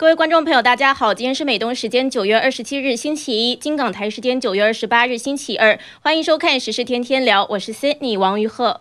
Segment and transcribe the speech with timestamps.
[0.00, 8.80] 各位观众朋友，大家好，今天是美东时间九月二十七日星期一，金港台时间九月二十八日星期二，欢迎收看时事天天聊，我是 Sydney 王玉鹤。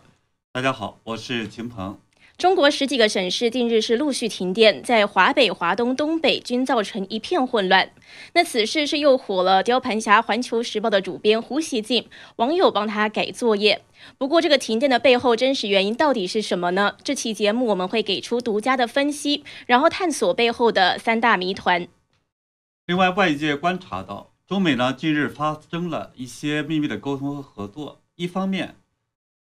[0.53, 1.99] 大家好，我是秦鹏。
[2.39, 7.91] 中国十几个省市近日是陆续停电，在华北、华东、东北均造成一片混乱。
[8.33, 13.81] 那此事是诱火了雕盘侠《环球时报》的主编胡锡进，网友帮他改作业。
[14.17, 16.95] 不过，这个停电的背后真实原因到底是什么呢？
[17.03, 21.89] 这期节目我们会给出独家的分析，然后探索背后的三大谜团。
[22.85, 27.99] 另外，外界观察到，中美呢近日发生了一些秘密的沟通和合作。
[28.15, 28.75] 一方面，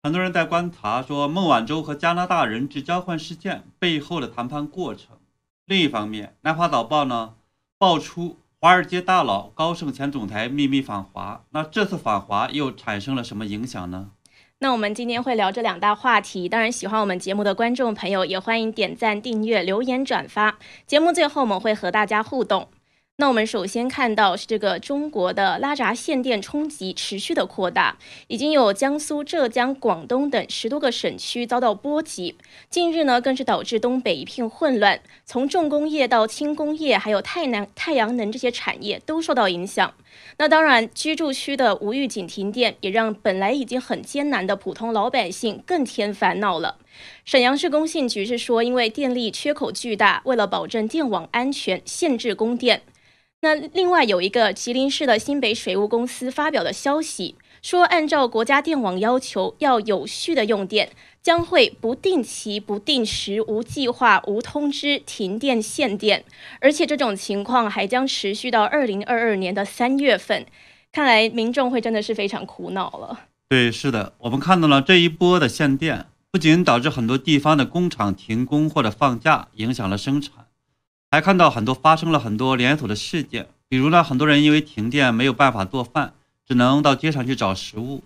[0.05, 5.17] 很多人在观察说孟晚舟和加拿大人质交换事件背后的谈判过程。
[5.65, 7.37] 另一方面，南华早报呢
[7.79, 14.11] 爆出华尔街大佬高盛前总裁秘密访华，那这次访华又产生了什么影响呢？
[14.59, 16.51] 那我们今天会聊这两大话题。
[16.51, 20.59] 当然，喜欢我们节目的观众朋友也欢迎点赞、订阅、留言、转发。
[20.87, 22.69] 节目最后我们会和大家互动。
[23.17, 32.35] 那我们首先看到是这个中国的拉闸限电冲击持续的扩大，已经有江苏、浙江、广东等十多个省区遭到波及。
[32.69, 39.95] 近日呢，更是导致东北一片混乱，从重工业到轻工业，还有太阳太阳能这些产业都受到影响。
[40.39, 46.79] 那当然，居住区的无预警停电，也让本来已经很艰难的普通老百姓更添烦恼了。
[47.25, 52.83] 沈阳市工信局是说，因为电力缺口巨大，为了保证电网安全，限制供电。
[53.45, 60.89] 那另外有一个吉林市的新北水务公司发表的消息说，按照国家电网要求，要有序的用电，
[61.23, 66.25] 将会不定期、不定时、无计划、无通知停电限电，
[66.59, 70.47] 而且这种情况还将持续到二零二二年的三月份。
[70.91, 73.27] 看来民众会真的是非常苦恼了。
[73.51, 80.44] 对，是的，我们看到了这一波的限电，不仅导致很多地方的工厂停工或者放假，影响了生产。
[81.15, 86.13] 还看到很多发生了很多连锁的事件，比如呢，很多人因为停电没有办法做饭，
[86.45, 88.03] 只能到街上去找食物。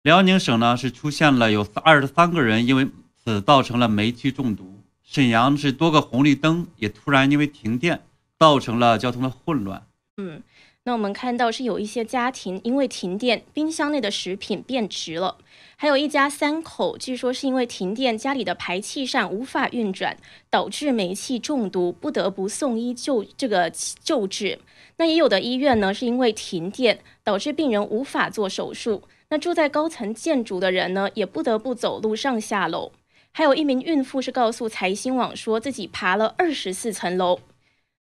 [0.00, 2.88] 辽宁省呢是出现了有二十三个人因为
[3.22, 4.80] 此造成了煤气中毒。
[5.02, 8.00] 沈阳是多个红绿灯也突然因为停电
[8.38, 9.86] 造成了交通的混乱。
[10.16, 10.42] 嗯。
[10.84, 15.36] 那我们看到是有一些家庭因为停电，冰箱内的食品变质了；
[15.76, 20.16] 还有一家三口，据说是因为停电，家里的排气扇无法运转，
[20.50, 23.70] 导致煤气中毒，不得不送医救这个
[24.02, 24.58] 救治。
[24.96, 29.04] 那也有的医院呢，是因为停电导致病人无法做手术。
[29.28, 32.90] 那住在高层建筑的人呢，也不得不走路上下楼。
[33.30, 37.38] 还有一名孕妇是告诉财新网，说自己爬了二十四层楼。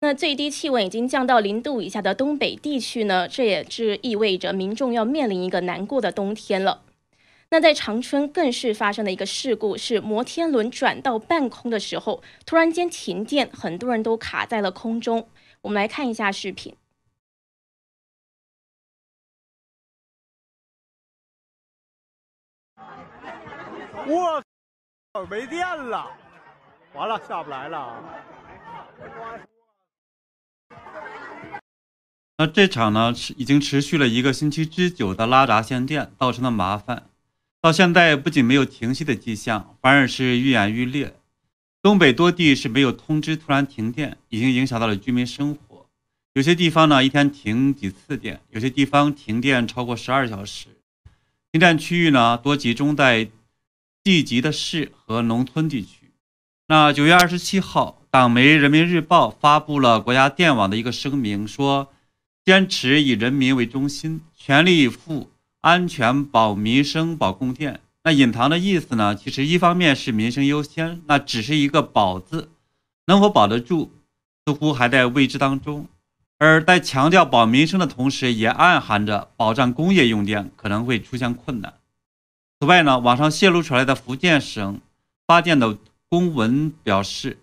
[0.00, 6.82] 那最低气温已经降到零度以下的东北地区呢，这也是意味着民众要面临一个难过的冬天了。
[7.50, 15.28] 那在长春更是发生了一个事故，是摩天轮转到半空的时候，突然间停电，很多人都卡在了空中。
[15.62, 16.76] 我们来看一下视频。
[24.06, 24.42] 我
[25.28, 26.08] 没电了，
[26.94, 28.00] 完了下不来了。
[32.36, 37.10] 那这场呢，是已经持续了一个星期之久的拉闸限电造成的麻烦，
[37.60, 41.16] 到现在不仅没有停息的迹象，反而是愈演愈烈。
[41.82, 45.86] 东北多地是没有通知突然停电，已经影响到了居民生活。
[46.34, 50.68] 有些地方呢，一天停几次电；有些地方停电超过十二小时。
[51.50, 53.30] 停电区域呢，多集中在
[54.04, 56.12] 地级的市和农村地区。
[56.68, 61.88] 那九月二十七号，党媒《人民日报》发布了国家电网的一个声明，说。
[62.44, 65.28] 坚持以人民为中心，全力以赴
[65.60, 67.80] 安全保民生、保供电。
[68.04, 69.14] 那隐藏的意思呢？
[69.14, 72.48] 其实一方面是民生优先，那只是一个保字，
[73.04, 73.92] 能否保得住，
[74.46, 75.86] 似乎还在未知当中。
[76.38, 81.74] 而在强调保民生的同时，也暗含着保障工业用电可能会出现困难。
[82.58, 84.80] 此外呢，网上泄露出来的福建省
[85.26, 85.76] 发电的
[86.08, 87.36] 公文表示。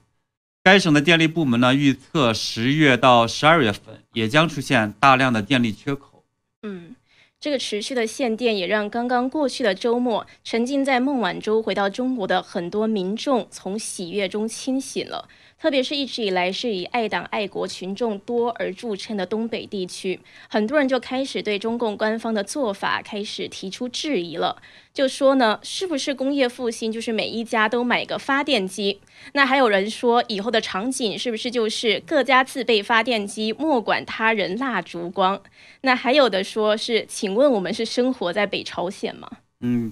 [0.66, 6.24] 该省的电力部门呢，预测十月到十二月份也将出现大量的电力缺口。
[6.64, 6.96] 嗯，
[7.40, 15.30] 这个持续的限电也让刚刚过去的周末沉浸在孟晚舟回到中国的很多民众从喜悦中清醒了。
[15.66, 24.62] 特别是一直以来是以爱党爱国群众多而著称的东北地区，很多人就开始对中共官方的做法开始提出质疑了。
[24.94, 29.02] 就说呢，是不是工业复兴就是每一家都买个发电机？
[29.34, 35.42] 那还有人说，以后的场景是不是就是各家自备发电机，莫管他人蜡烛光？
[35.82, 39.28] 那还有的说是，请问我们是生活在北朝鲜吗？
[39.62, 39.92] 嗯，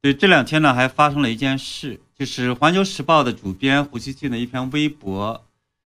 [0.00, 1.98] 对，这两天呢还发生了一件事。
[2.18, 5.44] 就是《环球时报》的主编胡锡进的一篇微博，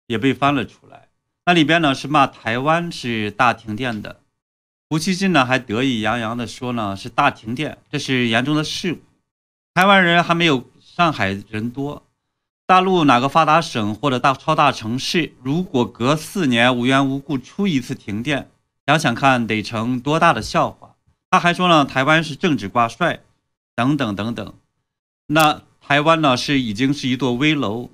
[0.06, 1.08] 也被翻了出来。
[1.46, 4.20] 那里边呢是骂台湾是大停电的，
[4.90, 9.00] 胡锡进呢还得意洋洋地说呢是大停电，这是严重的事故。
[9.72, 12.02] 台湾人还没有上海人多，
[12.66, 18.50] 大陆哪个发达省或者大超大城市，如果隔四年无缘无故出一次停电，
[18.86, 20.94] 想想看得成多大的笑话。
[21.30, 23.20] 他还说呢台湾是政治挂帅，
[23.74, 24.52] 等等等等。
[25.28, 27.88] 那台湾呢是已经是一座危楼。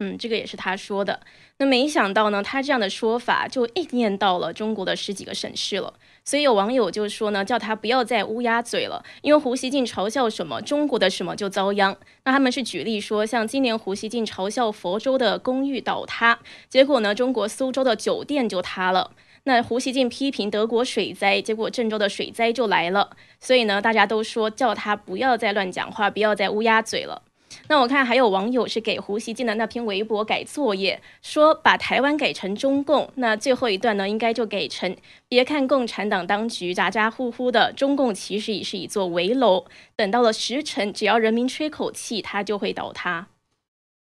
[0.00, 1.20] 嗯，这个也是他说的。
[1.56, 5.94] 那没想到呢，他这样的说法就应验到了中国的十几个省市了。
[6.22, 11.96] 所以有网友就说呢，叫他不要再乌鸦嘴了，因为胡锡进嘲笑什么，中国的什么就遭殃。
[12.24, 19.12] 那他们是举例说，像今年胡锡进嘲笑佛州的公寓倒塌，结果呢，中国苏州的酒店就塌了。
[19.44, 23.16] 那胡锡进批评德国水灾，结果郑州的水灾就来了。
[23.38, 27.22] 所以呢，大家都说叫他不要再乱讲话，不要再乌鸦嘴了。
[27.68, 33.10] 那我看还有网友是给胡锡进的那篇微博改作业，说把台湾改成中共。
[33.16, 34.96] 那最后一段呢，应该就改成：
[35.28, 39.66] 别看共产党当局咋咋呼呼的，中共其实也是一座危楼。
[39.96, 43.28] 等到了时辰，只要人民吹口气，它就会倒塌。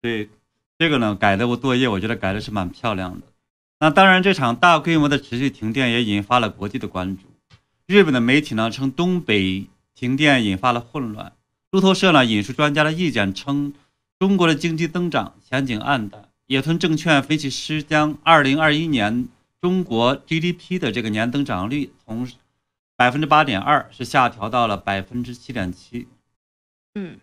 [0.01, 0.29] 对，
[0.77, 3.27] 这个呢改的我作业，我觉得改的是蛮漂亮的。
[3.79, 7.23] 那当然，这场大规模的持续停电也引发了国际的关注。
[7.87, 9.65] 日本的媒体呢称东北
[9.95, 11.33] 停电引发了混乱。
[11.71, 13.73] 路透社呢引述专家的意见称，
[14.19, 16.27] 中国的经济增长前景暗淡。
[16.47, 19.29] 野村证券分析师将2021年
[19.61, 22.29] 中国 GDP 的这个年增长率从
[22.97, 26.09] 百分之八点二是下调到了百分之七点七。
[26.95, 27.21] 嗯。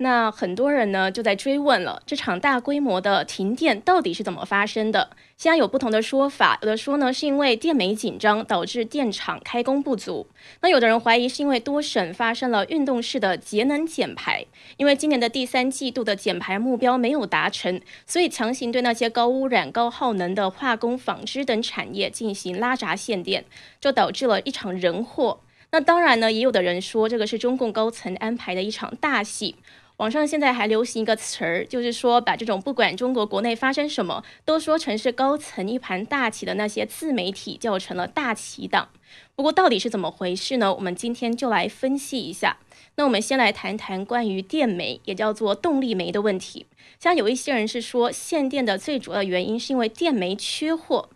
[0.00, 5.10] 那很多人呢就在追问了，这场大规模的停电到底是怎么发生的？
[5.36, 10.28] 现在有不同的说法，有的说呢是因为电煤紧张导致电厂开工不足，
[10.60, 14.46] 那有的人怀疑是因为多省发生了运动式的节能减排，
[14.76, 23.44] 因为今年的第三季度的减排目标没有达成，所以强行对那些高污染、高耗能的化工、纺织等产业进行拉闸限电，
[23.80, 25.40] 就导致了一场人祸。
[25.72, 29.56] 那当然呢，也有的人说这个是中共高层安排的一场大戏。
[29.98, 38.88] 网上现在还流行一个词儿，就是说把这种不管中国国内发生什么，都说成是高层一盘大棋的那些自媒体叫成了大棋党。
[39.34, 40.72] 不过到底是怎么回事呢？
[40.72, 42.58] 我们今天就来分析一下。
[42.94, 46.66] 那我们先来谈谈关于电煤，也叫做动力煤的问题。
[47.00, 51.08] 像有一些人是说限电的最主要原因是因为电煤缺货。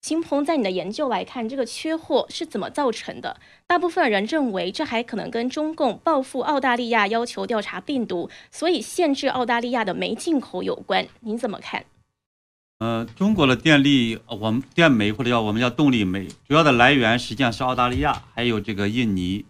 [0.00, 3.38] 秦鹏，在你的研究来看，这个缺货是怎么造成的？
[3.66, 11.06] 大部分人认为，这还可能跟中共报复澳大利亚，要求调查病毒，所以限制澳大利亚的煤进口有关。
[11.20, 11.84] 您怎么看？
[12.78, 19.44] 呃，中国的电力，我们电煤或者叫我们叫动力煤，主要的来源实际上是澳大利亚，还有这个印尼。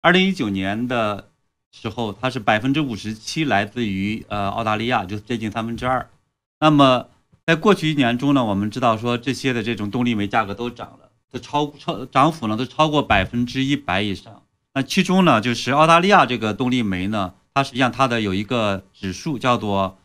[0.00, 1.28] 二零一九年的
[1.72, 6.08] 时候，它是百分之五十七来自于呃澳大利亚，就是接近三分之二。
[6.58, 7.06] 那么
[7.50, 14.44] 在过去一年中呢，我们知道说这些的这种动力煤价格都涨了，都超超涨幅呢都超过百分之一百以上。
[14.72, 19.98] 那其中呢，就是澳大利亚这个动力煤呢，它实际上它的有一个指数叫做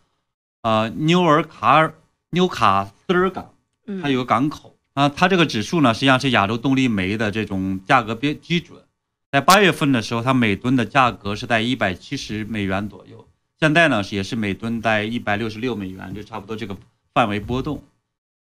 [0.63, 1.93] 呃纽尔卡尔
[2.31, 3.53] 纽卡斯尔港，
[4.01, 8.79] 它有个港口啊，它这个指数呢实际上是亚洲动力煤的这种价格标基准。
[9.31, 13.27] 在八月份的时候，它每吨的价格是在一百七十美元左右，
[13.59, 16.75] 现在呢也是每吨在一百六十六美元，就差不多这个。
[17.15, 17.81] 范围波动，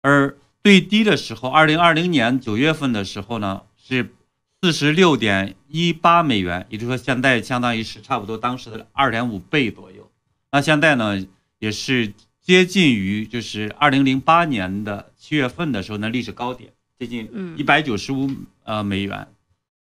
[0.01, 0.35] 而
[0.65, 4.15] 最低的时候，二零二零年九月份的时候呢，是
[4.63, 10.11] 四十六点一八美元，也就是说，现在相当于是差不多当时的二点五倍左右。
[10.53, 11.23] 那现在呢，
[11.59, 18.31] 也是接近于就是二零零八年的七月份的时候的历史高点，接近一百九十五
[18.65, 19.29] 呃美元。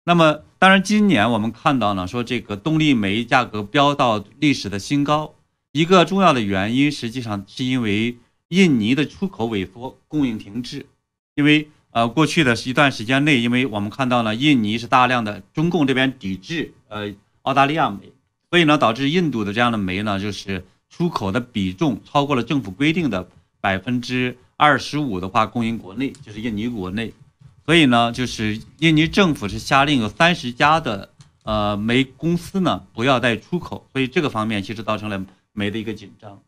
[0.05, 5.35] 那么，当然今年我们看到呢，说这个动力煤价格飙到历史的新高，
[5.73, 8.17] 一个重要的原因实际上是因为。
[8.53, 10.85] 印尼的出口萎缩，供应停滞，
[11.37, 18.13] 因为呃过去的一段时间内，因为我们看到呢，印尼是大量的中共这边抵制呃澳大利亚煤，
[18.51, 23.27] 所以呢导致印度的这样的煤呢就是出口的比重超过了政府规定的
[23.63, 27.15] 百分之二十五的话供应国内，就是印尼国内，
[27.65, 31.09] 所以呢就是印尼政府是下令有三十家的
[31.43, 36.39] 呃煤公司呢不要再出口，所以这个方面其实造成了煤的一个紧张。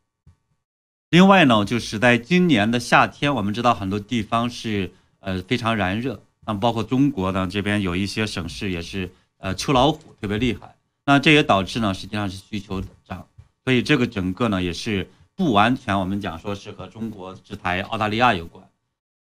[1.14, 4.90] 另外呢，就是在今年的夏天，我们知道很多地方是
[5.20, 10.74] 呃非常燃热，那包括中国呢这边有一些省市也是呃秋老虎特别厉害，
[11.06, 13.28] 那这也导致呢实际上是需求涨，
[13.62, 18.66] 所以这个整个呢也是不完全我们讲说是和中国制裁澳大利亚有关，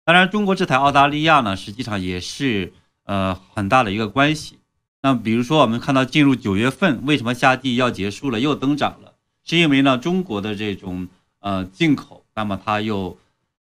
[0.06, 2.72] 当然中国制裁澳大利亚呢实际上也是
[3.04, 4.58] 呃很大的一个关系，
[5.02, 9.12] 那比如说我们看到进入九月份，为什么夏季要结束了又增长了，
[9.44, 11.06] 是因为呢中国的这种。
[11.42, 13.18] 呃，进口，那么它又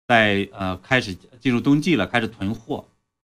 [0.06, 2.86] 在呃开始进入冬季了，开始囤货。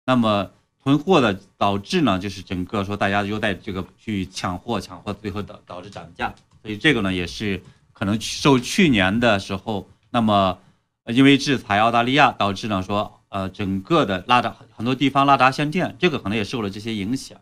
[0.05, 0.51] 那么
[0.81, 6.33] 囤货的导致呢，就是整个说大家又在这个去抢货，抢货最后导导致涨价。
[6.61, 7.61] 所以这个呢，也是
[7.93, 10.57] 可能受去年的时候，那么
[11.05, 17.39] 因为制裁澳大利亚，导致呢说呃整个的拉闸很多地方拉闸限电，这个可能也受了这些影响。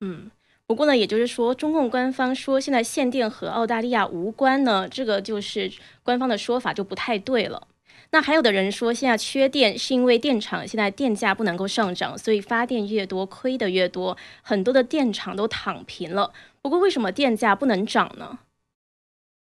[0.00, 0.30] 嗯，
[0.72, 5.70] 不过呢，也就是说，中共官方说现在限电和澳大利亚无关呢，这个就是
[6.02, 7.68] 官方的说法就不太对了。
[8.12, 16.32] 那还有的人说，现在缺电是因为电厂现在电价不能够上涨，所以发电越多亏的越多，很多的电厂都躺平了。
[16.62, 18.38] 不过为什么电价不能涨呢？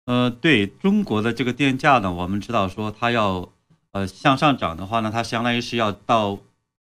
[0.06, 3.48] 呃，对中国的这个电价呢，我们知道说它要
[3.92, 6.40] 呃向上涨的话呢，它相当于是要到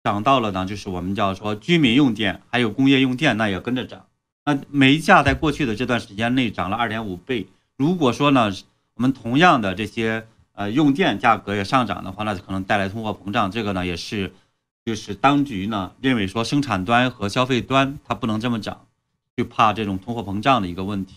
[0.05, 4.07] 涨到了呢，就是我们叫说居民用电还有工业用电，那也跟着涨。
[4.51, 7.47] 那煤价在过去的这段时间内涨了二点五倍。
[7.77, 8.51] 如果说呢，
[8.95, 10.27] 我们同样的这些。
[10.53, 13.51] 呃，用电价格也上涨的话，那可能带来通货膨胀。
[13.51, 14.31] 这个呢，也是，
[14.85, 18.85] 就是当局呢认为说生产端和消费端它不能这么涨，
[19.35, 21.15] 就怕这种通货膨胀的一个问题。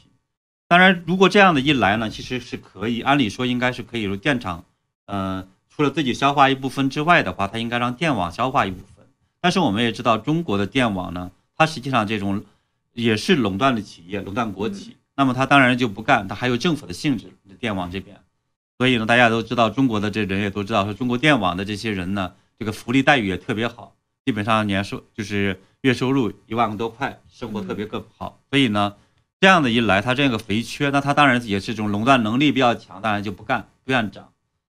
[0.70, 4.64] 当然，如果这样的一来呢，其实是可以，按理说应该是可以由电厂，
[5.08, 9.06] 呃，除了自己消化一部分之外的话，它应该让电网消化一部分。
[9.42, 12.46] 但是我们也知道，中国的电网呢，它实际上这种
[12.94, 18.20] 也是垄断的企业，垄断国企，那么它当然就不干，它还有政府的性质，电网这边。
[18.78, 23.96] 所以呢，大家都知道，中国的这人也都知道，说中国电网的这些人呢，这个福利待遇也特别好，
[24.26, 28.40] 基本上年收就是月收入一万多块，生活特别更好。
[28.50, 28.96] 所以呢，
[29.40, 34.30] 这样的一来，他这样个肥缺，那他当然也是这种垄断能力比较强，当然就不干，不愿涨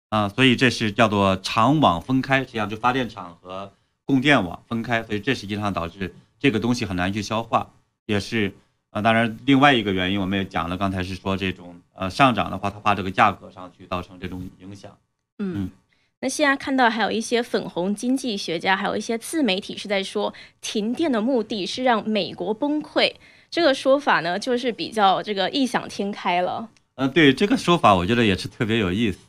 [0.10, 0.30] 啊。
[0.30, 3.74] 所以这是叫做厂网分开，实际上就发电厂和
[4.06, 7.72] 供电网分开，所以这实际上导致这个东西很难去消化，
[8.08, 8.52] 也是。
[8.90, 14.98] 啊，当然，另外一个原因我们也讲了，刚才是说这种呃上涨的话，它怕这个价格上去造成这种影响。
[15.40, 15.70] 嗯，
[16.22, 23.14] 那现在看到还有一些粉红经济学家，还有一些自媒体是在说，停电的目的是让美国崩溃。
[23.52, 26.70] 这个说法呢，就是比较这个异想天开了。
[26.96, 29.20] 嗯，对这个说法，我觉得也是特别有意思。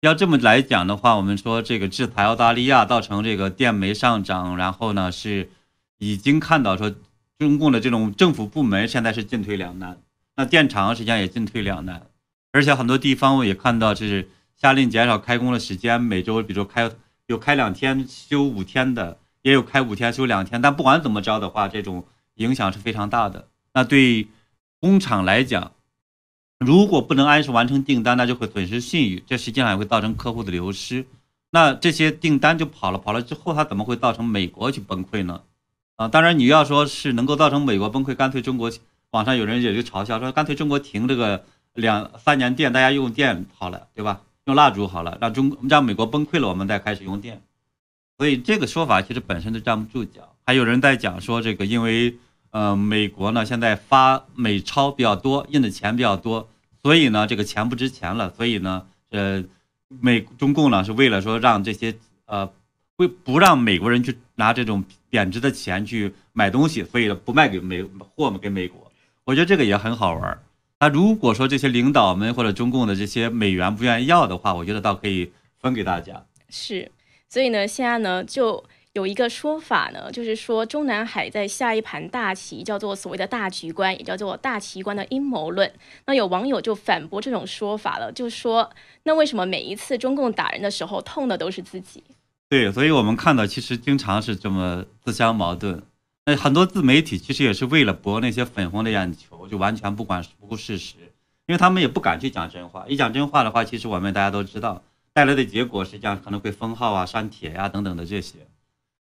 [0.00, 5.50] 要这么来讲的话，我们说这个制裁澳大利亚，造成这个电煤上涨，然后呢是
[5.98, 6.94] 已经看到说。
[7.42, 10.00] 中共的这种政府部门现在是进退两难，
[10.36, 12.06] 那电厂实际上也进退两难，
[12.52, 16.90] 而且很多地方我也看到就是下令减少开工的时间，每周比如开
[17.26, 20.62] 有开两天休五天的，也有开五天休两天。
[20.62, 22.04] 但不管怎么着的话，这种
[22.36, 23.48] 影响是非常大的。
[23.74, 24.28] 那对
[24.80, 25.72] 工厂来讲，
[26.58, 31.06] 如果不能按时完成订单，那就会损失信誉，这实际上也会造成客户的流失。
[31.50, 35.42] 那这些订单就跑了，跑了之后，它怎么会造成美国去崩溃呢？
[35.96, 38.72] 啊，当然你要说是能够造成美国崩溃，干脆中国
[39.10, 41.44] 网上有人也就嘲笑说，干脆中国停这个
[41.74, 44.22] 两三年电，大家用电好了，对吧？
[44.46, 47.42] 用蜡烛好了，让中让美国崩溃了，我们再开始用电。
[48.16, 50.34] 所以这个说法其实本身就站不住脚。
[50.44, 52.16] 还有人在讲说，这个因为
[52.50, 56.48] 呃美国呢现在发美钞比较多，印的钱比较多，
[56.82, 59.44] 所以呢这个钱不值钱了，所以呢呃
[59.88, 61.94] 美中共呢是为了说让这些
[62.24, 62.50] 呃。
[62.94, 67.80] 不不让美国人去拿这种贬值的钱去买东西，所以不卖给美
[68.16, 68.90] 货嘛给美国。
[69.24, 70.42] 我觉得这个也很好玩。
[70.80, 75.30] 那如果说这些领导们或者中共的这些美元不愿意要的话，我觉得倒可以
[75.60, 76.26] 分给大家。
[76.50, 76.90] 是，
[77.28, 85.72] 所以呢，现在呢就有一个说法呢，就是说中南海在下一盘大棋，叫做所谓的大局观，也叫做大棋观的阴谋论。
[86.06, 88.68] 那有网友就反驳这种说法了，就说
[89.04, 92.02] 那为什么每一次中共打人的时候，痛的都是自己？
[92.52, 95.82] 对，所以我们看到其实经常是这么自相矛盾。
[96.26, 100.96] 那很多自媒体其实也是为了博那些粉红的眼球，就完全不管不顾事实，
[101.46, 102.84] 因为他们也不敢去讲真话。
[102.86, 104.82] 一讲真话的话，其实我们大家都知道
[105.14, 108.40] 带来的结果，实际上可能会封号啊、删帖呀等等的这些。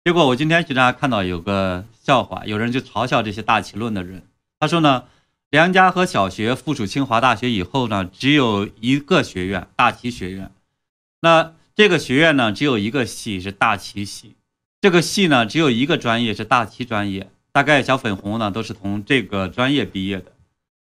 [0.05, 4.25] 结果我今天给大家看到有个笑话，有人就嘲笑这些大旗论的人，
[4.57, 5.03] 他说呢，
[5.49, 10.49] 梁家河小学附属清华大学以后呢，只有一个学院——大旗学院。
[11.19, 14.35] 那这个学院呢，只有一个系是大旗系，
[14.79, 17.29] 这个系呢，只有一个专业是大旗专业。
[17.51, 20.31] 大概小粉红呢，都是从这个专业毕业的。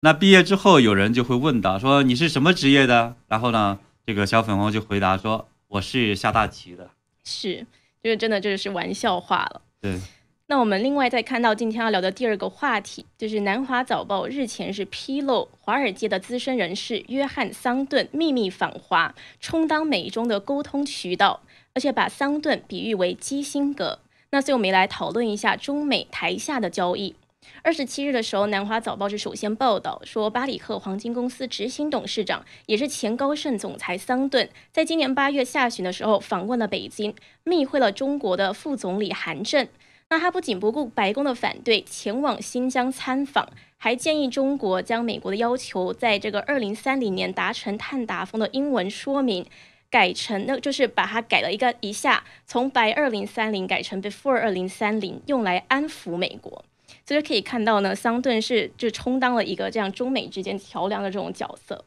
[0.02, 3.16] 那毕业之后，有人就会问到说你是什么职业的？
[3.28, 6.90] 然后呢，这个小粉红就回答说我是下大棋的。
[7.24, 7.66] 是，
[8.02, 9.62] 这个真的就是玩笑话了。
[9.80, 10.00] 对。
[10.48, 21.42] 那我们另外再看到今天要聊的第二个话题，就是南华早报日前是披露华尔街的资深人士约翰桑顿秘密访华，充当美中的沟通渠道，
[21.74, 23.98] 而且把桑顿比喻为基辛格。
[24.30, 27.16] 那所以我们来讨论一下中美台下的交易。
[27.64, 39.68] 二十七日的时候，南华早报是首先报道说，巴里克黄金公司执行董事长也是前高盛总裁桑顿，在今年八月下旬的时候访问了北京，密会了中国的副总理韩正。
[40.16, 49.46] 那他不仅不顾白宫的反对，前往新疆参访，还建议中国将美国的要求，在这个二零三零年达成碳达峰的英文说明
[49.90, 56.64] 改成，那就是把它改了一个一下，从白二零三零改成 before 二零三零，用来安抚美国。
[57.06, 61.84] 所以可以看到呢，桑顿是就充当了一个这样中美之间桥梁的这种角色。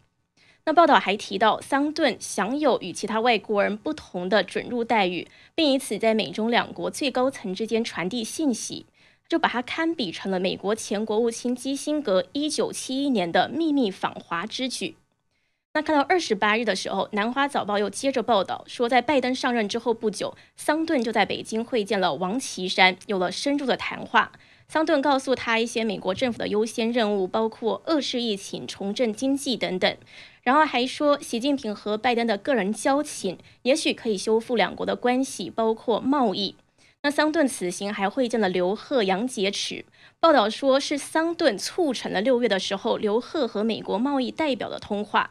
[0.69, 8.85] 那报道还提到，桑顿享有与其他外国人不同的准入待遇，并以此在美中两国最高层之间传递信息，
[9.27, 14.97] 就把它堪比成了美国前国务卿基辛格一九七一年的秘密访华之举。
[15.73, 24.33] 那看到二十八日的时候，《南华早报》又接着报道说，在拜登上任之后不久，桑顿就在北京会见了王岐山，有了深入的谈话。
[24.71, 29.97] 桑顿告诉他一些美国政府的优先任务，包括遏制疫情、重振经济等等。
[30.43, 36.55] 然后还说，习近平和拜登的个人交情，也许可以修复两国的关系，包括贸易。
[37.03, 39.85] 那桑顿此行还会见了刘鹤、杨洁篪。
[40.21, 45.31] 报道说是桑顿促成了六月的时候刘鹤和美国贸易代表的通话。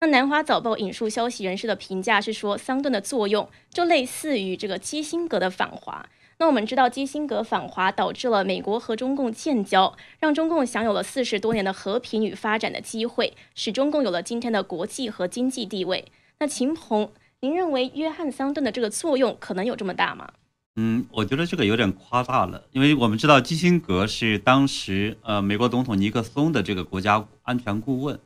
[0.00, 6.08] 那南华早报引述消息人士的评价是说，桑顿的作用就类似于这个基辛格的访华。
[6.40, 16.06] 那我们知道，基辛格访华导致了美国和中共建交，让中共享有了四十多年的和平与发展的机会，使中共有了今天的国际和经济地位。
[16.38, 20.30] 那秦鹏，您认为约翰桑顿的这个作用可能有这么大吗？
[20.76, 28.18] 嗯，我觉得这个有点夸大了，因为我们知道基辛格是当时呃美国总统尼克松的这个国家安全顾问。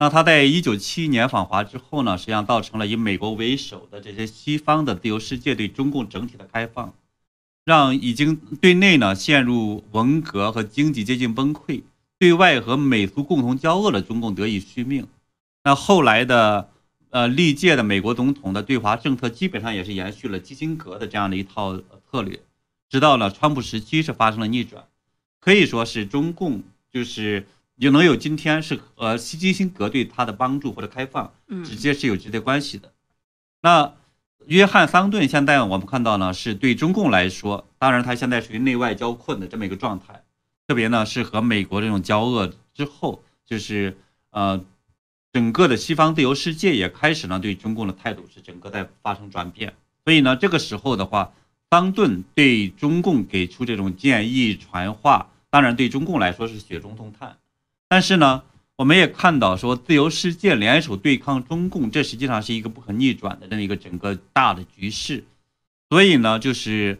[0.00, 6.92] 那他在一九七一年访华之后呢，实际上造成了以美国为首的这些西方的自由世界对中共整体的开放。
[7.66, 11.82] 让已经对内呢陷入文革和经济接近崩溃，
[12.16, 15.08] 对外和美苏共同交恶的中共得以续命。
[15.64, 16.70] 那后来的
[17.10, 21.76] 呃历届的美国总统的对华政策基本上也是延续了基辛格的这样的一套
[22.08, 22.40] 策略，
[22.88, 24.84] 直到了川普时期是发生了逆转，
[25.40, 27.48] 可以说是中共就是
[27.80, 31.32] 就能有今天是和基辛格对他的帮助或者开放
[31.64, 32.92] 直接是有直接关系的。
[33.62, 33.92] 那。
[34.46, 40.22] 约翰桑顿现在我们看到呢，是对中共来说，当然他现在属于内外交困的这么一个状态，
[40.68, 43.96] 特别呢是和美国这种交恶之后，就是
[44.30, 44.64] 呃，
[45.32, 51.32] 整个的西方自由世界也开始呢对中共的态度是整个在发生转变，所以呢这个时候的话，
[51.70, 57.36] 桑顿对中共给出这种建议传话，当然对中共来说是雪中送炭，
[57.88, 58.42] 但是呢。
[58.76, 65.24] 我们也看到，说自由世界联手对抗中共，这实际上是一个不可逆转的这么一个整个大的局势。
[65.88, 66.98] 所以呢，就是，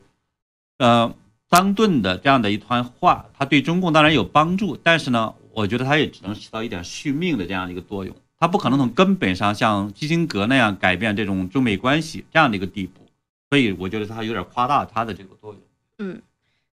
[0.79, 1.15] 呃，
[1.51, 13.07] 桑顿的这样的一段话，他对中共当然有帮助，但是呢，我觉得他也只能起到一点续命的这样一个作用，他不可能从根本上像基辛格那样改变这种中美关系这样的一个地步。
[13.51, 15.61] 所以，我觉得他有点夸大他的这个作用。
[15.99, 16.23] 嗯。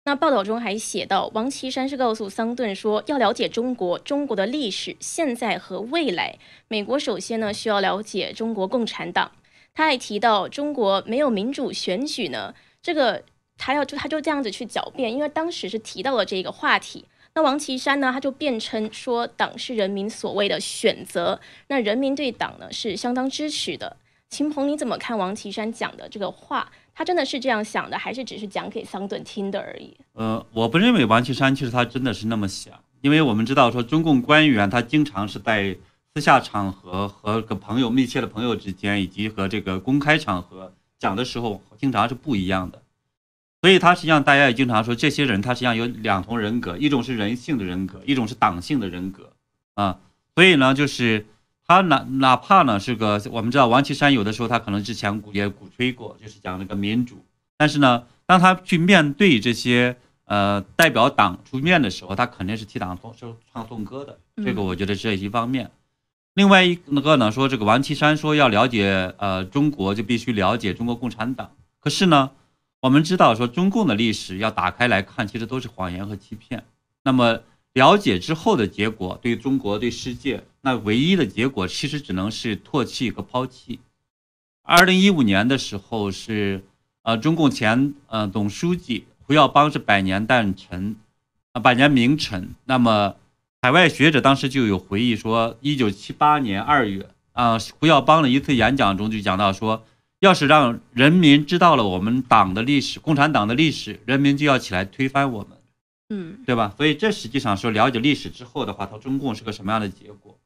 [0.03, 9.31] 那报道中还写到，王岐山是告诉桑顿说，要了解中国、中国的历史、现在和未来，美国首先呢需要了解中国共产党。
[9.75, 13.23] 他还提到，中国没有民主选举呢，这个
[13.57, 17.05] 他要就他就这样子去狡辩，因为当时是提到了这个话题。
[17.35, 23.97] 那王岐山呢，他就辩称说，党是人民所谓的选择，那人民对党呢是相当支持的。
[24.29, 26.71] 秦鹏，你怎么看王岐山讲的这个话？
[26.93, 29.95] 他真的是这样想的，还是只是讲给桑顿听的而已？
[30.13, 35.75] 呃，我不认为王岐山其实他真的是那么想，因为我们知道说中共官员他经常是在
[36.13, 42.81] 私下场合和个朋友密切的朋友之间，以及和这个公开场合讲的时候，经常是不一样的。
[43.61, 49.31] 所以他实际上大家也经常说，这些人他实际上有两重人格，一种是人性的人格，一种是党性的人格
[49.75, 49.99] 啊。
[50.35, 51.25] 所以呢，就是。
[51.67, 57.23] 他哪哪怕呢是个，我们知道王岐山有的时候他可能之前鼓也鼓吹过，就是讲那个民主。
[57.57, 59.95] 但是呢，当他去面对这些
[60.25, 63.13] 呃代表党出面的时候，他肯定是替党唱
[63.53, 64.19] 唱颂歌的。
[64.43, 65.71] 这个我觉得是一方面。
[66.33, 71.51] 另外一个呢，说这个王岐山说要了解呃中国就必须了解中国共产党。
[71.79, 72.31] 可是呢，
[72.81, 76.65] 我们知道说中共的历史要打开来看，其实都是谎言和欺骗。
[77.03, 77.39] 那么。
[77.73, 83.79] 了解之后的结果，对中国、对世界，那唯一的结果其实只能是唾弃和抛弃。
[84.63, 86.63] 二零一五年的时候是，
[87.03, 90.97] 呃，中共前呃总书记胡耀邦是百年诞辰，
[91.53, 92.53] 啊，百年名臣。
[92.65, 93.15] 那么，
[93.61, 99.85] 海外学者当时就有回忆说，一九七八年二月，啊，胡耀邦的一次演讲中就讲到说，
[100.19, 105.57] 要是让人民知道了我们党的历史，共产党的历史，人民就要起来推翻我们。
[106.13, 106.73] 嗯对吧？
[106.75, 110.37] 所以这实际上说了解历史之后的话，它中共是个什么样的结果？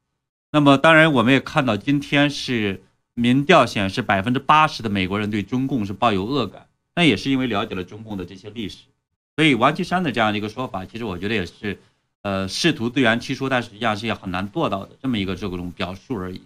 [0.52, 2.84] 那么当然我们也看到，今天是
[3.16, 8.86] 民调显示百分之八十的美国人对中共是抱有恶感，那也是因为了解了中共的这些历史。
[9.36, 11.80] 所以王岐山的这样的一个说法，其实我觉得也是，
[12.22, 16.42] 呃，试图自圆其说，但实际上是也很难做到的这么一个这种表述而已。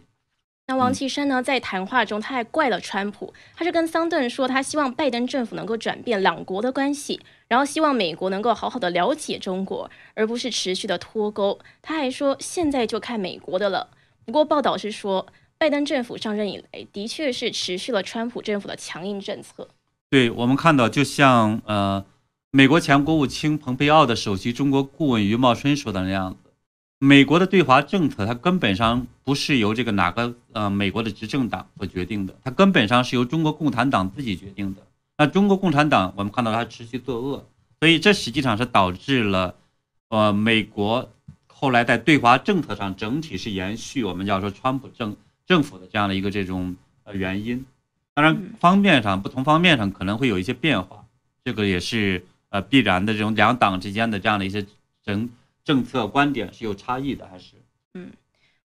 [0.70, 11.58] 那王岐山呢，在谈话中他还怪了川普，他是跟桑顿说，他希望拜登政府能够转变两国的关系，然后希望美国能够好好的了解中国，而不是持续的脱钩。
[11.82, 13.90] 他还说，现在就看美国的了。
[14.26, 15.26] 不过报道是说，
[15.58, 19.70] 拜登政府上任以来，的确是持续了川普政府的强硬政策。
[20.12, 22.06] 对我们看到，就像呃，
[22.52, 26.49] 美国前国务卿蓬佩奥的首席中国顾问余茂春说的那样子。
[27.02, 34.82] 美国的对华政策，它根本上不是由这个哪个呃美国的执政党所决定的，它根本上是由中国共产党自己决定的。
[35.18, 37.46] 那中国共产党，我们看到它持续作恶，
[37.80, 39.56] 所以这实际上是导致了，
[40.10, 41.10] 呃，美国
[41.48, 45.16] 后来在对华政策上整体是延续我们叫说川普政
[45.48, 47.66] 政府的这样的一个这种呃原因。
[48.14, 51.06] 当然，方面上不同方面上可能会有一些变化，
[51.46, 54.66] 这个也是呃必然的这种两党之间的这样的一些
[55.06, 55.30] 整。
[55.70, 57.54] 政策观点是有差异的，还是？
[57.94, 58.10] 嗯，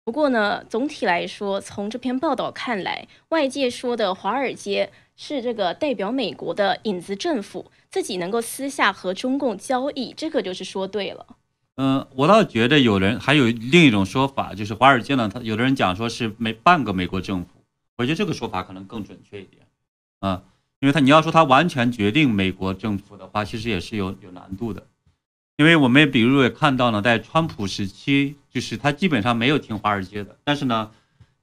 [0.04, 11.24] 不过呢，总体来说，从这篇报道看来，外界说的华尔街是这个代表美国的影子政府，自己能够私下和中共交易，这个就是说对了。
[11.76, 17.48] 嗯，我倒觉得有人还有另一种说法，就是华尔街呢，他有的人讲说是美半个美国政府，
[17.96, 19.62] 我觉得这个说法可能更准确一点
[20.18, 20.42] 啊，
[20.80, 24.86] 因为他你要说他完全决定美国政府的话，其实也是有有难度的。
[25.60, 30.90] 因为我们也比如也看到呢，在川普时期，就是他基本上没有听华尔街的，但是呢，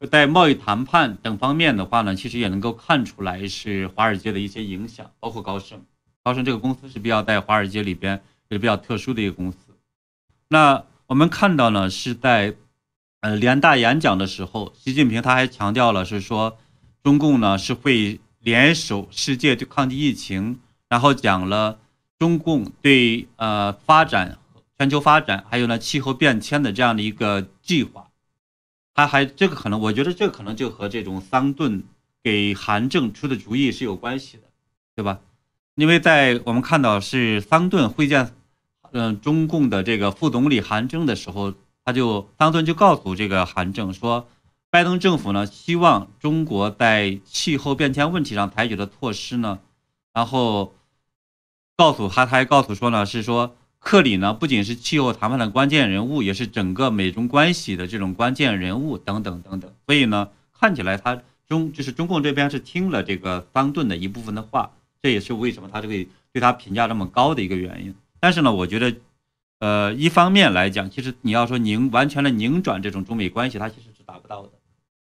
[0.09, 5.79] 在贸易谈判等方面的话呢，其实也能够看出来是华尔街的一些影响，包括高盛。
[6.23, 9.57] 高盛这个公司是比较在华尔街里边也是比较特殊的一个公司。
[10.47, 12.55] 那我们看到呢，是在
[13.21, 16.57] 呃联大演讲的时候，习近平他还强调了是说，
[17.03, 21.77] 中共呢是会联手世界去抗击疫情，然后讲了。
[22.19, 24.39] 中共对呃发展
[24.77, 28.09] 全球发展，还有呢气候变迁的这样的一个计划，
[28.93, 31.83] 他还这个可能，我觉得这可能就和这种桑顿
[32.23, 34.43] 给韩正出的主意是有关系的，
[34.95, 35.19] 对吧？
[35.75, 38.33] 因为在我们看到是桑顿会见
[38.91, 41.53] 嗯中共的这个副总理韩正的时候，
[41.85, 44.27] 他就桑顿就告诉这个韩正说，
[44.71, 49.59] 拜登政府呢希望中国在气候变迁问题上采取的措施呢，
[50.13, 50.73] 然后。
[51.77, 59.71] 告诉他，他还告诉说呢，是说克里呢不仅是气候谈判的关键人物，也是整个美中关系的这种关键人物等等等等。
[59.85, 64.71] 所以呢，看起来他中就是中共这边是听了这个桑顿的一部分的话，
[65.03, 65.93] 这也是为什么他这个
[66.33, 67.93] 对他评价这么高的一个原因。
[68.19, 68.95] 但是呢，我觉得，
[69.59, 74.49] 呃，一方面来讲，其实你要说拧完全的拧转这种中美关系，它其实是达不到的。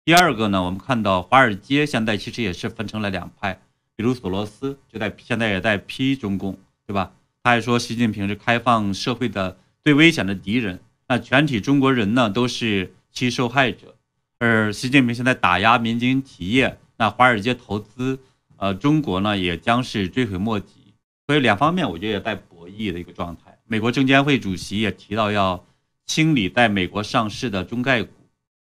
[0.06, 3.60] 第二个呢，我们看到华尔街现在其实也是分成了两派。
[4.01, 7.11] 比如索罗斯就在现在也在批中共，对吧？
[7.43, 13.95] 他还说习近平是开放社会的最危险的敌人，那全体中国人呢都是其受害者。
[14.39, 18.17] 而习近平现在打压民营企业，那华尔街投资，
[18.57, 20.95] 呃，中国呢也将是追悔莫及。
[21.27, 23.55] 所以两方面我觉得也在博弈的一个状态。
[23.67, 25.63] 美国证监会主席也提到要
[26.07, 28.09] 清理在美国上市的中概股。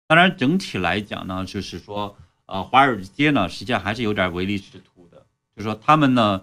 [0.07, 4.98] 当然整体来讲呢，就是说，呃，华尔街呢实际上还是有点唯利是图。
[5.59, 6.41] 就说他们呢，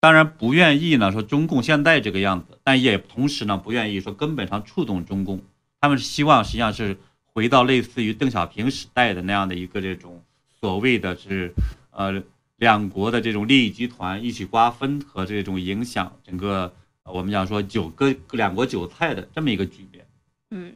[0.00, 5.40] 当然不愿意呢，说中共现在这个样子，但也同时呢不愿意说根本上触动中共。
[5.80, 10.20] 他们是希望实际上是回到类似于邓小平时代的那样的一个这种
[10.58, 11.54] 所谓的是
[11.92, 12.20] 呃
[12.56, 16.74] 两国的这种利益集团一起瓜分和这种影响整个
[17.04, 20.04] 我们讲说九个两国韭菜的这么一个局面。
[20.50, 20.74] 嗯。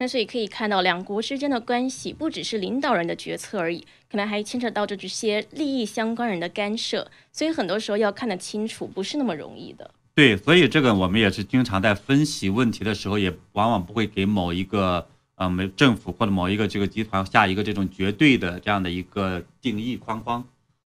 [0.00, 9.90] 但是也可以看到，两国之间的关系不只是领导人的决策而已，可能还牵扯到这些利益相关人的干涉，所以很多时候要看得清楚，不是那么容易的。
[10.14, 20.42] 对，所以这个我们也是经常在分析问题的时候，也往往不会给某一个呃没政府或者某一个这个集团下一个这种绝对的这样的一个定义框框，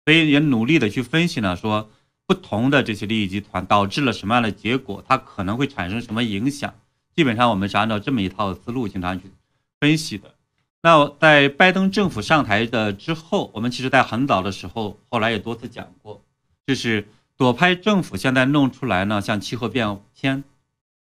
[0.03, 1.89] 所以也努力的去分析呢，说
[2.25, 6.73] 不同的这些利益集团导致了什么样的结果，它可能会产生什么影响。
[7.17, 9.31] 基本上我们是按照这么一套思路经常去
[9.79, 10.35] 分析的。
[10.83, 16.21] 那在拜登政府上台的之后，我们其实在很早的时候，后来也多次讲过，
[16.67, 20.43] 就是左派政府现在弄出来呢，像气候变迁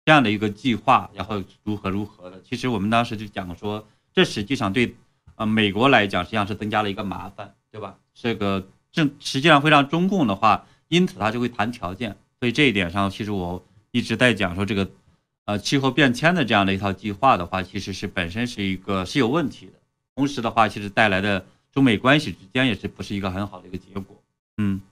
[0.07, 2.41] 这样的一个计划，然后如何如何的。
[2.43, 4.97] 其实我们当时就讲说，这实际上对
[5.35, 7.99] 呃美国来讲，实际上是增加了一个麻烦，对吧？
[8.15, 12.17] 这个正实际上会让中共的话，因此他就会谈条件。
[12.41, 13.63] 所以这一点上，其实我。
[13.91, 14.89] 一直在讲说这个
[15.49, 19.73] 呃气候变迁的这样的一套计划的话，其实是本身是一个是有问题的。
[20.15, 24.23] 同时的话，其实带来的中美关系之间也是不是一个很好的一个结果。
[24.59, 24.83] 嗯，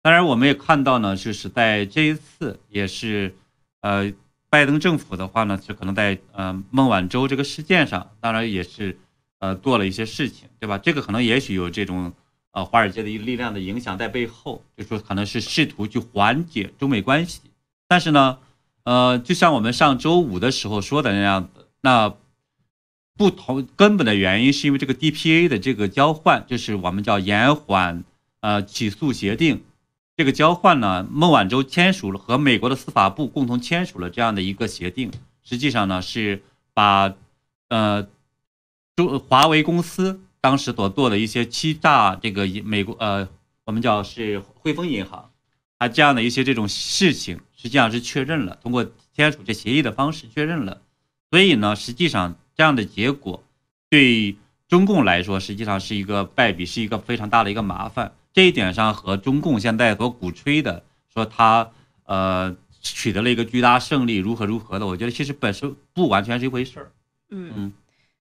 [0.00, 3.34] 当然我们也看到呢，就是在这一次也是
[3.82, 4.10] 呃
[4.48, 8.98] 拜登政府的话呢，是可能在呃孟晚舟这个事件上，当然也是
[9.40, 10.78] 呃做了一些事情，对吧？
[10.78, 12.12] 这个可能也许有这种。
[12.52, 17.42] 呃，华尔街的一个力量的影响在背后，就说可能是试图去缓解中美关系，
[17.86, 18.38] 但是呢，
[18.90, 22.12] 呃，就像我们上周五的时候说的那样子，那
[23.16, 28.02] 不同根本的原因是因为这个 DPA 的这个交换，就是我们叫延缓
[28.40, 29.62] 呃起诉协定，
[30.16, 35.12] 这个交换呢，孟晚舟签署了和美国的司法部共同签署了这样的一个协定，
[35.44, 36.42] 实际上呢是
[36.74, 37.14] 把
[37.68, 38.08] 呃
[38.96, 40.20] 中华为公司。
[40.40, 43.28] 当时所做的一些欺诈，这个美国呃，
[43.66, 45.30] 我们叫是汇丰银行，
[45.78, 50.80] 啊这样的一些这种事情，实际上是确认了，通过签署这协议的方式确认了。
[51.30, 53.42] 所以呢，实际上这样的结果
[53.90, 58.12] 对中共来说，实际上是一个败笔，是一个非常大的一个麻烦。
[58.32, 61.70] 这一点上和中共现在所鼓吹的说他
[62.04, 66.90] 呃取得了一个巨大胜利，如何如何的，我觉得其实本身不完全是一回事儿。
[67.28, 67.72] 嗯嗯，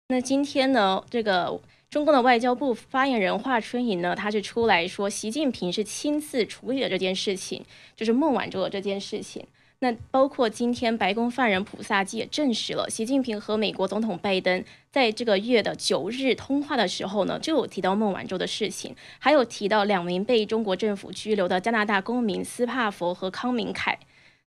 [0.06, 1.60] 那今天呢，这个。
[1.94, 9.46] 中共的外交部发言人华春莹呢，他是出来说，习近平是亲自处理了这件事情，就是孟晚舟的这件事情。
[9.78, 23.96] 那包括今天白宫发言人普萨基也证实了，习近平和美国总统拜登在这个月的九日通话的时候呢，就有提到孟晚舟的事情，还有提到两名被中国政府拘留的加拿大公民斯帕佛和康明凯。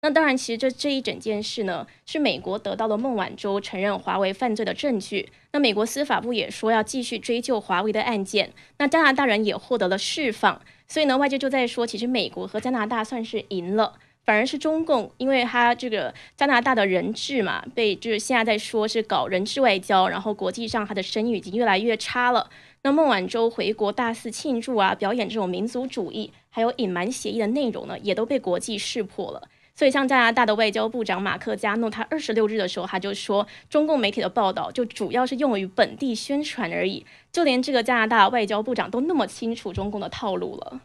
[0.01, 5.31] 那当然，其实这这一整件事呢，是美国得到了孟晚舟承认华为犯罪的证据。
[5.51, 8.51] 那美国司法部也说要继续追究华为的案件。
[8.77, 10.61] 那加拿大人也获得了释放。
[10.87, 22.51] 所以呢，外界就在说，其实美国和加拿大算是赢了，反而是中共，因为他这个加拿大的人质嘛，被就是现在在说是搞人质外交，然后国际上他的声誉已经越来越差了。
[22.83, 29.47] 那孟晚舟回国大肆庆祝啊，表演这种民族主义，还有隐瞒协议的内容呢，也都被国际识破了。
[29.77, 37.05] 所以，像加拿大的外交部长马克加诺，他二十六日的时候，他就说，中共媒体的报道就主要是用于本地宣传而已。
[37.33, 40.79] 就连这个加拿大外交部长都那么清楚中共的套路了。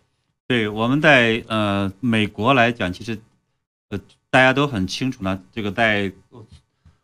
[0.49, 3.17] 对，我们在呃美国来讲，其实
[3.91, 5.41] 呃大家都很清楚呢。
[5.53, 6.11] 这个在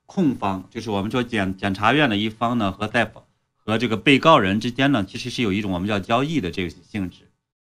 [0.07, 3.09] 控方，就是我们说检检察院的一方呢，和在
[3.55, 7.19] 和这个被告人之间呢，其实是有一种我们叫交易的这个性质。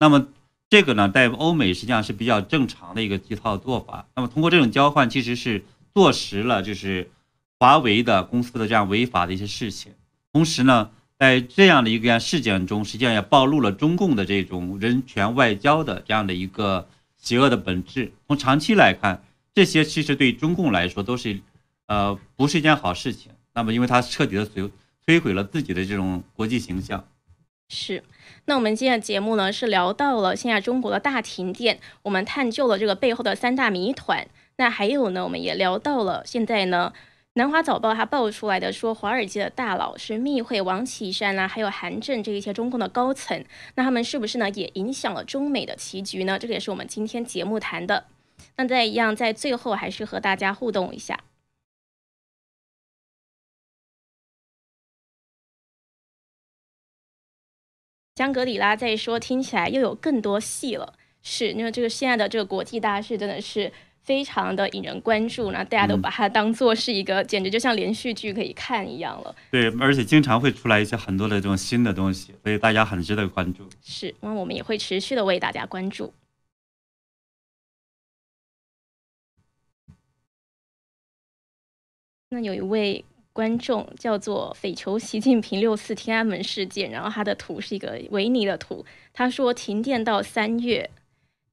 [0.00, 0.28] 那么。
[0.70, 4.06] 这个呢，在欧美实际上是比较正常的一个一套做法。
[4.14, 7.10] 那么通过这种交换，其实是坐实了就是
[7.58, 9.92] 华为的公司的这样违法的一些事情。
[10.32, 18.12] 同时呢，在这样的一个事件中，实际上也暴露了中共的这种人权外交的这样的一个邪恶的本质。
[18.26, 21.40] 从长期来看，这些其实对中共来说都是
[21.86, 23.32] 呃不是一件好事情。
[23.54, 24.70] 那么，因为它彻底的摧
[25.06, 27.04] 摧毁了自己的这种国际形象。
[27.70, 28.04] 是，
[28.46, 34.26] 那我们今天的节目呢是聊到了现在中国的大停电，我们探究了这个背后的三大谜团。
[34.56, 36.92] 那还有呢，我们也聊到了现在呢，
[37.34, 43.44] 南华早报它爆出来的说，华尔街的大佬是密会王岐山啊，还有韩正这一些中共的高层，
[43.76, 46.38] 那他们是不是呢也影响了中美的棋局呢？
[46.38, 48.06] 这个也是我们今天节目谈的。
[48.56, 51.20] 那再一样，在最后还是和大家互动一下。
[58.18, 60.92] 香格里拉在说，听起来又有更多戏了。
[61.22, 69.32] 是，因为这个现在的这个国际大事真的是非常的引人关注，那大家都把它当做是一个，简直就像连续剧可以看一样了。
[69.52, 73.62] 对，而且经常会出来一些很多的这种新的东西，所以大家很值得关注。
[73.80, 76.12] 是，那我们也会持续的为大家关注。
[82.30, 83.04] 那有一位。
[83.38, 88.84] 观众叫做“匪求习近平六四天安门事件”，然后他的图是一个维尼的图。
[89.12, 90.90] 他说停电到三月，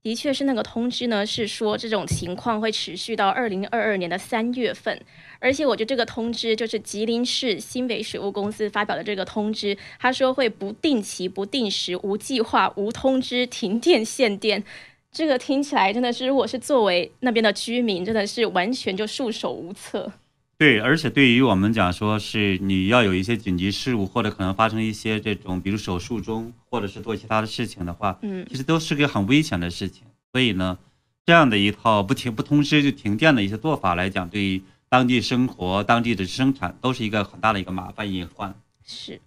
[0.02, 5.00] 的确是那个通知呢，是说这种情况会持续到二零二二年的三月份。
[5.38, 14.64] 而且我觉得这个通知就是吉林市新北水务公司发表的这个通知，他说会不定期、不定时、无计划、无通知停电限电。
[15.12, 20.12] 这个听起来真的是，如果是作为那边的居民，真的是完全就束手无策。
[20.58, 30.04] 对，而且对于我们讲说，是你要有一些紧急事务，或者可能发生一些这种，比如手术中，或者是做其他的事情的话，嗯，其实都是个很危险的事情。
[30.32, 30.78] 所以呢，
[31.26, 38.54] 这样的一套不停不通知就停电的一些做法来讲，对于当地生活、当地的生产都是一个很大的一个麻烦隐患。
[38.82, 39.20] 是。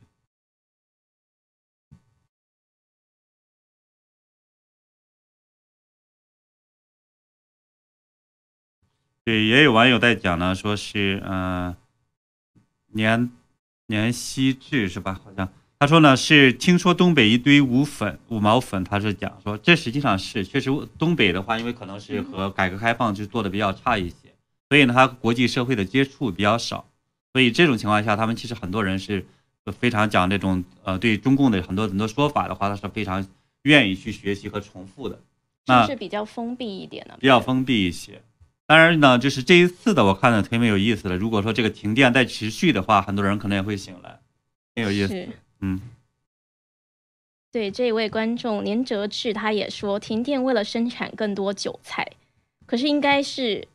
[9.30, 11.78] 对，也有网友在讲呢，说是嗯、呃
[12.94, 13.30] 年
[13.86, 15.22] 年希志是吧？
[15.24, 24.34] 好像他说呢是听说东北一堆五粉五毛粉，他是讲说这实际上是确实东北的话，因为可能是和改革开放就做的比较差一些，
[24.68, 26.88] 所以呢他国际社会的接触比较少，
[27.32, 29.24] 所以这种情况下，他们其实很多人是
[29.78, 33.24] 非常讲这种呃对中共的很多很多说法的话，他是非常
[33.62, 35.22] 愿意去学习和重复的。
[35.68, 37.16] 那是不是比较封闭一点呢？
[37.20, 38.20] 比较封闭一些。
[38.70, 41.18] 当然呢，就是这一次的我看的挺没有意思的。
[41.18, 44.20] 如果说这个停电再持续的话，很多人可能也会醒来，
[44.76, 45.28] 挺有意思。
[45.62, 45.82] 嗯，
[47.52, 52.08] 对这一位观众年哲志，他也说，停电为了生产更多韭菜，
[52.68, 53.68] 可是应该是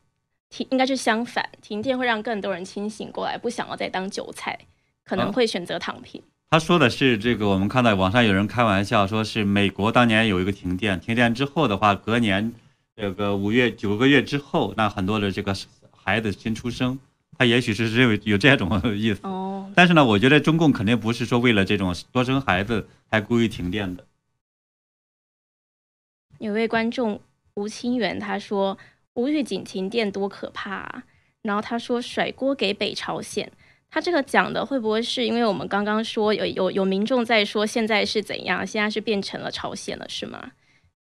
[0.49, 4.57] 停，应该是相反，停电会让更多人清醒过来，不想要再当韭菜，
[5.03, 6.23] 可能啊会选择躺平。
[6.49, 12.53] 他说的是这个，我们看到网上有人开玩笑说是美国当年有一个停电，停电之后的话，隔年
[12.95, 15.53] 这个五月九个月之后，那很多的这个
[15.91, 16.97] 孩子新出生，
[17.37, 19.19] 他也许是认为有这种意思。
[19.23, 24.05] 哦，但是呢，我觉得中共肯定不是说为了这种多生孩子才故意停电的。
[26.39, 27.19] 有位观众
[27.55, 28.77] 吴清源他说，
[29.15, 31.03] 无预警停电多可怕啊！
[31.41, 33.51] 然后他说甩锅给北朝鲜。
[33.89, 40.51] 他这个讲的会不会是因为我们刚刚说有有有民众在说现在是怎样，现在是变成了朝鲜了是吗？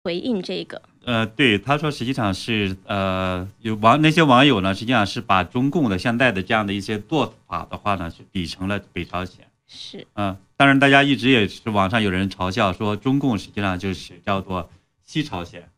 [0.04, 9.48] 回应这个，呃，对，他说实际上是呃，有网那些网友呢，实际上是把中共的现在的这样的一些做法的话呢，是比成了北朝鲜。
[9.68, 14.70] 是嗯、当然大家一直也是网上有人嘲笑说，中共实际上就是叫做
[15.06, 15.70] 西朝鲜。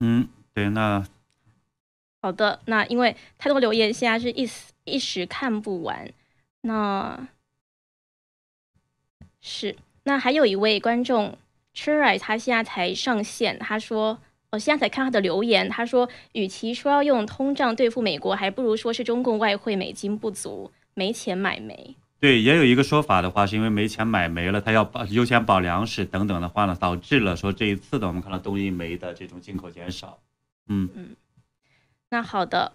[0.00, 1.06] 嗯，对，那
[2.20, 2.58] 好的。
[2.64, 6.12] 那因为太多留言，现在是一时一时看不完。
[6.66, 7.28] 那
[9.40, 11.38] 是那还有一位观众
[11.74, 14.18] Cherry，他现在才上线，他说。
[14.50, 21.96] 我现在才看他的留言，他说，与其说要用通胀对付美国，还不如说是中共外汇美金不足，没钱买煤。
[22.20, 30.20] 对，也有一个说法的话，是因为没钱买煤了，他要保优先保粮食等等的话呢，导致了说这一次的我们看到东印煤的这种进口减少。
[30.68, 31.16] 嗯嗯，
[32.08, 32.72] 那好的，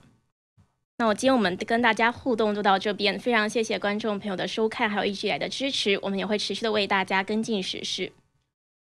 [1.02, 8.12] 那我今天我们跟大家互动就到这边，非常谢谢观众朋友的收看，还有一直以来的支持，我们也会持续的为大家跟进时事。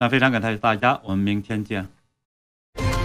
[0.00, 1.86] 那非常感谢大家，我们明天见。